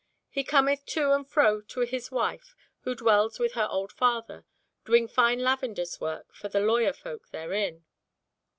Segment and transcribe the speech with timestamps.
[0.31, 2.55] "He cometh to and fro to his wife,
[2.85, 4.45] who dwells with her old father,
[4.83, 7.85] doing fine lavender's work for the lawyer folk therein."